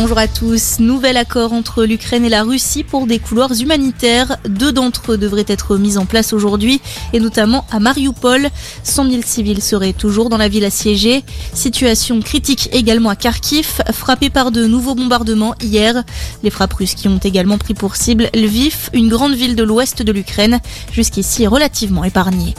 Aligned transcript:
bonjour 0.00 0.18
à 0.18 0.28
tous. 0.28 0.78
Nouvel 0.78 1.16
accord 1.16 1.52
entre 1.52 1.82
l'Ukraine 1.82 2.24
et 2.24 2.28
la 2.28 2.44
Russie 2.44 2.84
pour 2.84 3.08
des 3.08 3.18
couloirs 3.18 3.50
humanitaires. 3.60 4.36
Deux 4.48 4.70
d'entre 4.70 5.12
eux 5.12 5.18
devraient 5.18 5.44
être 5.48 5.76
mis 5.76 5.98
en 5.98 6.06
place 6.06 6.32
aujourd'hui, 6.32 6.80
et 7.12 7.18
notamment 7.18 7.66
à 7.72 7.80
Mariupol. 7.80 8.48
100 8.84 9.10
000 9.10 9.22
civils 9.24 9.60
seraient 9.60 9.92
toujours 9.92 10.28
dans 10.28 10.36
la 10.36 10.46
ville 10.46 10.64
assiégée. 10.64 11.24
Situation 11.52 12.20
critique 12.20 12.68
également 12.70 13.10
à 13.10 13.16
Kharkiv, 13.16 13.82
frappé 13.90 14.30
par 14.30 14.52
de 14.52 14.66
nouveaux 14.66 14.94
bombardements 14.94 15.56
hier. 15.60 16.04
Les 16.44 16.50
frappes 16.50 16.74
russes 16.74 16.94
qui 16.94 17.08
ont 17.08 17.18
également 17.18 17.58
pris 17.58 17.74
pour 17.74 17.96
cible 17.96 18.30
Lviv, 18.34 18.90
une 18.92 19.08
grande 19.08 19.34
ville 19.34 19.56
de 19.56 19.64
l'ouest 19.64 20.02
de 20.02 20.12
l'Ukraine, 20.12 20.60
jusqu'ici 20.92 21.48
relativement 21.48 22.04
épargnée. 22.04 22.54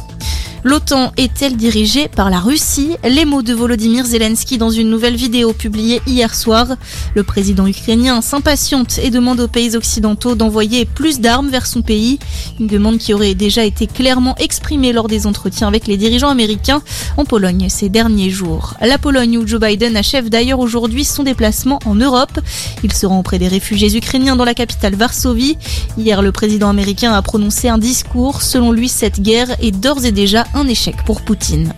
L'OTAN 0.66 1.14
est-elle 1.16 1.56
dirigée 1.56 2.10
par 2.10 2.30
la 2.30 2.40
Russie? 2.40 2.98
Les 3.08 3.24
mots 3.24 3.42
de 3.42 3.54
Volodymyr 3.54 4.06
Zelensky 4.06 4.58
dans 4.58 4.70
une 4.70 4.90
nouvelle 4.90 5.16
vidéo 5.16 5.54
publiée 5.54 6.02
hier 6.06 6.36
soir. 6.36 6.68
Le 7.16 7.24
président 7.24 7.66
ukrainien 7.66 8.22
s'impatiente 8.22 9.00
et 9.02 9.10
demande 9.10 9.40
aux 9.40 9.48
pays 9.48 9.78
occidentaux 9.78 10.36
d'envoyer 10.36 10.84
plus 10.84 11.22
d'armes 11.22 11.48
vers 11.48 11.66
son 11.66 11.82
pays. 11.82 12.20
Une 12.60 12.68
demande 12.68 12.98
qui 12.98 13.14
aurait 13.14 13.36
déjà 13.36 13.64
été 13.64 13.88
clairement 13.88 14.36
exprimée 14.36 14.92
lors 14.92 15.08
des 15.08 15.28
entretiens 15.28 15.70
avec 15.70 15.88
les 15.88 15.96
dirigeants 15.96 16.28
américains 16.28 16.82
en 17.16 17.24
Pologne 17.24 17.68
ces 17.70 17.88
derniers 17.88 18.30
jours. 18.30 18.74
La 18.82 18.98
Pologne 18.98 19.38
où 19.38 19.48
Joe 19.48 19.62
Biden 19.62 19.96
achève 19.96 20.30
d'ailleurs 20.30 20.60
aujourd'hui 20.60 21.06
son 21.06 21.24
déplacement 21.24 21.80
en 21.86 21.96
Europe. 21.96 22.38
Il 22.84 22.92
se 22.92 23.06
rend 23.06 23.20
auprès 23.20 23.40
des 23.40 23.48
réfugiés 23.48 23.96
ukrainiens 23.96 24.36
dans 24.36 24.46
la 24.46 24.54
capitale 24.54 24.96
Varsovie. 24.96 25.58
Hier, 25.98 26.22
le 26.22 26.34
président 26.34 26.70
américain 26.70 27.14
a 27.14 27.22
prononcé 27.22 27.70
un 27.70 27.78
discours. 27.78 28.42
Selon 28.42 28.74
lui, 28.74 28.90
cette 28.90 29.22
guerre 29.22 29.56
est 29.62 29.72
d'ores 29.72 30.04
et 30.04 30.12
déjà 30.12 30.46
un 30.54 30.68
échec 30.68 30.96
pour 31.04 31.22
Poutine. 31.22 31.74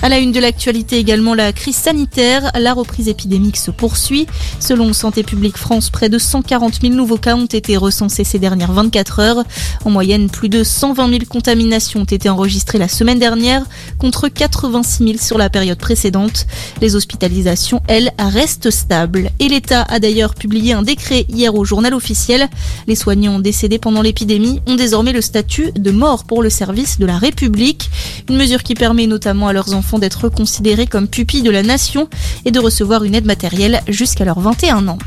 À 0.00 0.08
la 0.08 0.18
une 0.18 0.30
de 0.30 0.38
l'actualité 0.38 0.96
également, 0.98 1.34
la 1.34 1.52
crise 1.52 1.74
sanitaire. 1.74 2.52
La 2.54 2.72
reprise 2.72 3.08
épidémique 3.08 3.56
se 3.56 3.72
poursuit. 3.72 4.28
Selon 4.60 4.92
Santé 4.92 5.24
publique 5.24 5.56
France, 5.56 5.90
près 5.90 6.08
de 6.08 6.18
140 6.18 6.82
000 6.82 6.94
nouveaux 6.94 7.16
cas 7.16 7.34
ont 7.34 7.46
été 7.46 7.76
recensés 7.76 8.22
ces 8.22 8.38
dernières 8.38 8.72
24 8.72 9.18
heures. 9.18 9.44
En 9.84 9.90
moyenne, 9.90 10.30
plus 10.30 10.48
de 10.48 10.62
120 10.62 11.08
000 11.10 11.20
contaminations 11.28 12.02
ont 12.02 12.04
été 12.04 12.28
enregistrées 12.28 12.78
la 12.78 12.86
semaine 12.86 13.18
dernière, 13.18 13.64
contre 13.98 14.28
86 14.28 15.04
000 15.04 15.18
sur 15.18 15.36
la 15.36 15.50
période 15.50 15.78
précédente. 15.78 16.46
Les 16.80 16.94
hospitalisations, 16.94 17.82
elles, 17.88 18.12
restent 18.18 18.70
stables. 18.70 19.30
Et 19.40 19.48
l'État 19.48 19.82
a 19.82 19.98
d'ailleurs 19.98 20.36
publié 20.36 20.74
un 20.74 20.82
décret 20.82 21.26
hier 21.28 21.56
au 21.56 21.64
journal 21.64 21.92
officiel. 21.92 22.48
Les 22.86 22.94
soignants 22.94 23.40
décédés 23.40 23.80
pendant 23.80 24.02
l'épidémie 24.02 24.60
ont 24.68 24.76
désormais 24.76 25.12
le 25.12 25.22
statut 25.22 25.72
de 25.72 25.90
mort 25.90 26.22
pour 26.22 26.40
le 26.40 26.50
service 26.50 27.00
de 27.00 27.06
la 27.06 27.18
République. 27.18 27.90
Une 28.28 28.36
mesure 28.36 28.62
qui 28.62 28.74
permet 28.74 29.08
notamment 29.08 29.48
à 29.48 29.52
leurs 29.52 29.74
enfants 29.74 29.87
d'être 29.96 30.28
considérés 30.28 30.86
comme 30.86 31.08
pupilles 31.08 31.40
de 31.40 31.50
la 31.50 31.62
nation 31.62 32.10
et 32.44 32.50
de 32.50 32.60
recevoir 32.60 33.04
une 33.04 33.14
aide 33.14 33.24
matérielle 33.24 33.80
jusqu'à 33.88 34.26
leurs 34.26 34.40
21 34.40 34.88
ans. 34.88 34.98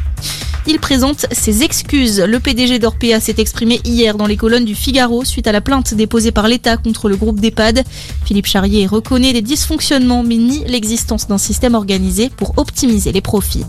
Il 0.67 0.79
présente 0.79 1.25
ses 1.31 1.63
excuses. 1.63 2.19
Le 2.19 2.39
PDG 2.39 2.79
d'Orpea 2.79 3.19
s'est 3.19 3.35
exprimé 3.39 3.81
hier 3.83 4.15
dans 4.15 4.27
les 4.27 4.37
colonnes 4.37 4.65
du 4.65 4.75
Figaro 4.75 5.25
suite 5.25 5.47
à 5.47 5.51
la 5.51 5.61
plainte 5.61 5.93
déposée 5.93 6.31
par 6.31 6.47
l'État 6.47 6.77
contre 6.77 7.09
le 7.09 7.15
groupe 7.15 7.39
d'EHPAD. 7.39 7.83
Philippe 8.25 8.45
Charrier 8.45 8.85
reconnaît 8.85 9.33
les 9.33 9.41
dysfonctionnements 9.41 10.23
mais 10.23 10.37
nie 10.37 10.63
l'existence 10.67 11.27
d'un 11.27 11.39
système 11.39 11.75
organisé 11.75 12.31
pour 12.35 12.53
optimiser 12.57 13.11
les 13.11 13.21
profits. 13.21 13.65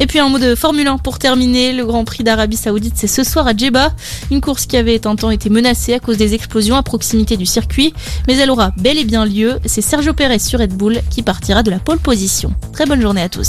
Et 0.00 0.06
puis 0.06 0.18
un 0.18 0.28
mot 0.28 0.38
de 0.38 0.54
Formule 0.54 0.86
1 0.86 0.98
pour 0.98 1.18
terminer. 1.18 1.72
Le 1.72 1.84
Grand 1.84 2.04
Prix 2.04 2.24
d'Arabie 2.24 2.56
Saoudite, 2.56 2.94
c'est 2.96 3.06
ce 3.06 3.24
soir 3.24 3.46
à 3.46 3.56
Jeddah. 3.56 3.92
Une 4.30 4.40
course 4.40 4.66
qui 4.66 4.76
avait 4.76 5.06
un 5.06 5.30
été 5.30 5.50
menacée 5.50 5.94
à 5.94 5.98
cause 5.98 6.16
des 6.16 6.34
explosions 6.34 6.76
à 6.76 6.82
proximité 6.82 7.36
du 7.36 7.46
circuit. 7.46 7.92
Mais 8.26 8.36
elle 8.36 8.50
aura 8.50 8.72
bel 8.78 8.98
et 8.98 9.04
bien 9.04 9.24
lieu. 9.24 9.58
C'est 9.64 9.80
Sergio 9.80 10.12
Perez 10.12 10.38
sur 10.38 10.60
Red 10.60 10.74
Bull 10.74 11.00
qui 11.10 11.22
partira 11.22 11.62
de 11.62 11.70
la 11.70 11.78
pole 11.78 11.98
position. 11.98 12.52
Très 12.72 12.86
bonne 12.86 13.00
journée 13.00 13.22
à 13.22 13.28
tous. 13.28 13.46